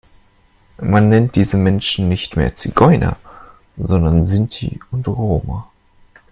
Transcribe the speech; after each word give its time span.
Man 0.81 1.09
nennt 1.09 1.35
diese 1.35 1.57
Menschen 1.57 2.09
nicht 2.09 2.35
mehr 2.35 2.55
Zigeuner, 2.55 3.17
sondern 3.77 4.23
Sinti 4.23 4.79
und 4.89 5.07
Roma. 5.07 5.69